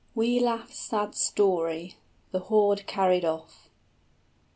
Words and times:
WIGLAF'S 0.17 0.79
SAD 0.79 1.13
STORY. 1.13 1.93
THE 2.31 2.39
HOARD 2.39 2.87
CARRIED 2.87 3.23
OFF. 3.23 3.69